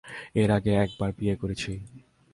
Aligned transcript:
এর 0.35 0.49
আগে 0.51 0.71
এক 0.75 0.89
বার 0.99 1.11
বিয়ে 1.17 1.35
করেছি। 1.35 1.71